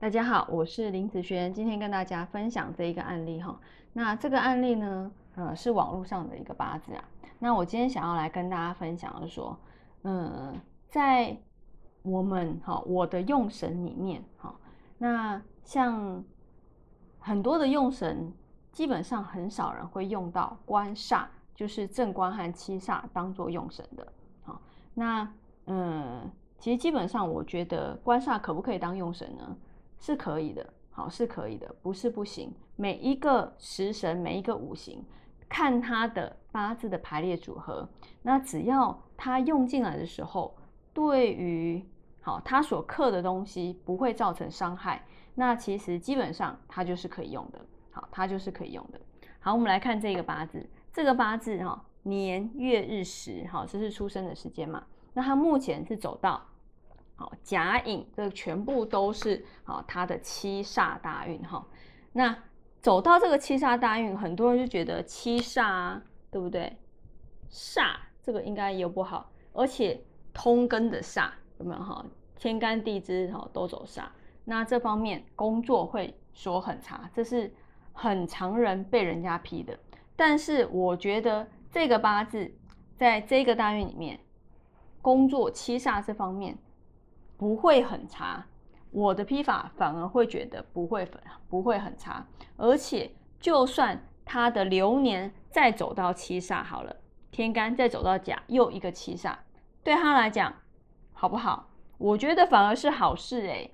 [0.00, 3.60] 大家好，我是林子璇，今天跟大家分享这一个案例哈。
[3.92, 7.04] 那这个案例呢，呃，是网络上的一个八字啊。
[7.38, 9.54] 那我今天想要来跟大家分享的是说，
[10.04, 10.58] 嗯，
[10.88, 11.36] 在
[12.00, 14.54] 我们哈我的用神里面哈，
[14.96, 16.24] 那像
[17.18, 18.32] 很多的用神，
[18.72, 24.12] 基本上很少人会用到官煞，就是正官和七煞当做用神的。
[24.44, 24.62] 好，
[24.94, 25.30] 那
[25.66, 26.30] 嗯。
[26.58, 29.56] 其实基本上，我觉得官煞可不可以当用神呢？
[30.00, 32.52] 是可以的，好，是可以的，不是不行。
[32.76, 35.04] 每一个食神，每一个五行，
[35.46, 37.86] 看他的八字的排列组合，
[38.22, 40.56] 那只要他用进来的时候，
[40.94, 41.84] 对于
[42.22, 45.04] 好他所克的东西不会造成伤害，
[45.34, 48.98] 那其实基本上他就是可以用的，好，他就是可以用的。
[49.38, 54.84] 好，我们来看这个八字，这个八字哈，年月日时，好，这是出生的时间嘛？
[55.12, 56.42] 那他目前是走到。
[57.20, 61.62] 好，甲寅，这全部都是好，他的七煞大运哈。
[62.12, 62.34] 那
[62.80, 66.74] 走到这个七煞大运，很多人就觉得七煞啊对不对？
[67.50, 72.02] 煞这个应该有不好，而且通根的煞有没有哈？
[72.38, 74.04] 天干地支哈都走煞，
[74.46, 77.52] 那这方面工作会说很差，这是
[77.92, 79.78] 很常人被人家批的。
[80.16, 82.50] 但是我觉得这个八字
[82.96, 84.18] 在这个大运里面，
[85.02, 86.56] 工作七煞这方面。
[87.40, 88.44] 不会很差，
[88.90, 92.26] 我的批法反而会觉得不会很不会很差，
[92.58, 96.94] 而且就算他的流年再走到七煞好了，
[97.30, 99.34] 天干再走到甲又一个七煞，
[99.82, 100.52] 对他来讲
[101.14, 101.70] 好不好？
[101.96, 103.72] 我觉得反而是好事诶。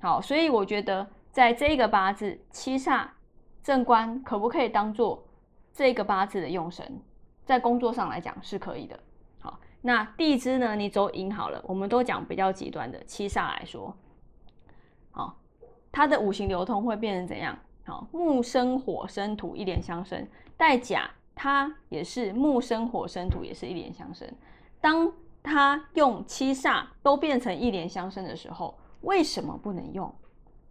[0.00, 3.06] 好，所以我觉得在这个八字七煞
[3.62, 5.24] 正官可不可以当做
[5.72, 7.00] 这个八字的用神，
[7.44, 8.98] 在工作上来讲是可以的。
[9.86, 10.74] 那地支呢？
[10.74, 13.94] 你走寅好了，我们都讲比较极端的七煞来说，
[15.10, 15.38] 好，
[15.92, 17.54] 它的五行流通会变成怎样？
[17.84, 20.26] 好，木生火生土，一连相生。
[20.56, 24.26] 带甲，它也是木生火生土，也是一连相生。
[24.80, 25.12] 当
[25.42, 30.10] 它用七煞都变成一连相生的时候，为什么不能用？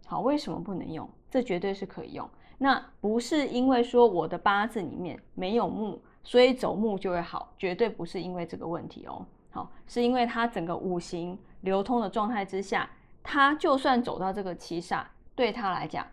[0.06, 1.08] 好，为什么不能用？
[1.30, 2.28] 这绝对是可以用。
[2.58, 6.02] 那不是因为说我的八字里面没有木。
[6.24, 9.24] 所以走木就会好，绝对不是因为这个问题哦。
[9.50, 12.90] 好，是因为它整个五行流通的状态之下，
[13.22, 15.04] 它就算走到这个七煞，
[15.36, 16.04] 对他来讲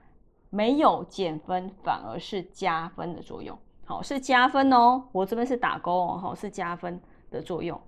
[0.50, 3.58] 没有减分，反而是加分的作用。
[3.86, 5.02] 好，是加分哦。
[5.12, 7.02] 我这边是打勾哦，好，是加分
[7.32, 7.80] 的作用。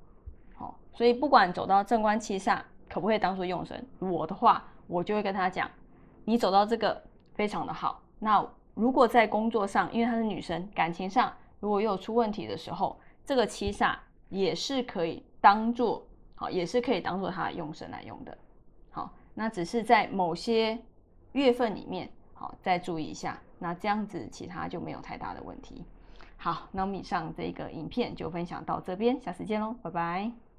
[0.55, 2.59] 好，所以不管走到正官七煞，
[2.89, 3.85] 可不可以当做用神？
[3.99, 5.69] 我的话，我就会跟他讲，
[6.25, 7.03] 你走到这个
[7.35, 8.01] 非常的好。
[8.17, 11.31] 那如果在工作上，因为她是女生，感情上。
[11.63, 13.95] 如果有出问题的时候，这个七煞
[14.27, 18.37] 也是可以当做好，也是可以当做它的用神来用的。
[18.91, 20.77] 好，那只是在某些
[21.31, 23.39] 月份里面，好再注意一下。
[23.59, 25.85] 那这样子，其他就没有太大的问题。
[26.35, 30.52] 好，那我们以上这个影片就分享到这边，下次见喽，拜拜。